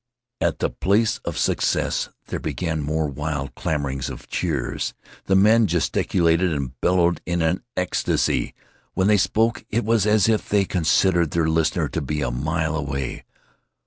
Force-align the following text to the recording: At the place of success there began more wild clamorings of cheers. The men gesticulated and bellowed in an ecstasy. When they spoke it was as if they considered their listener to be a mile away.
At 0.41 0.57
the 0.57 0.71
place 0.71 1.19
of 1.25 1.37
success 1.37 2.09
there 2.25 2.39
began 2.39 2.81
more 2.81 3.07
wild 3.07 3.53
clamorings 3.53 4.09
of 4.09 4.27
cheers. 4.27 4.95
The 5.25 5.35
men 5.35 5.67
gesticulated 5.67 6.51
and 6.53 6.71
bellowed 6.81 7.21
in 7.23 7.43
an 7.43 7.61
ecstasy. 7.77 8.55
When 8.95 9.05
they 9.07 9.17
spoke 9.21 9.63
it 9.69 9.85
was 9.85 10.07
as 10.07 10.27
if 10.27 10.49
they 10.49 10.65
considered 10.65 11.29
their 11.29 11.47
listener 11.47 11.87
to 11.89 12.01
be 12.01 12.23
a 12.23 12.31
mile 12.31 12.75
away. 12.75 13.25